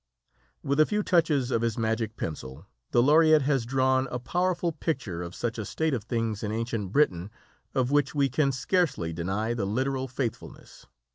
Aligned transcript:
'"With 0.63 0.79
a 0.79 0.87
few 0.87 1.03
touches 1.03 1.51
of 1.51 1.61
his 1.61 1.77
magic 1.77 2.17
pencil 2.17 2.65
the 2.89 3.03
Laureate 3.03 3.43
has 3.43 3.67
drawn 3.67 4.07
a 4.07 4.17
powerful 4.17 4.71
picture 4.71 5.21
of 5.21 5.35
such 5.35 5.59
a 5.59 5.63
state 5.63 5.93
of 5.93 6.05
things 6.05 6.41
in 6.41 6.51
ancient 6.51 6.91
Britain, 6.91 7.29
of 7.75 7.91
which 7.91 8.15
we 8.15 8.27
can 8.27 8.51
scarcely 8.51 9.13
deny 9.13 9.53
the 9.53 9.65
literal 9.67 10.07
faithfulness. 10.07 10.87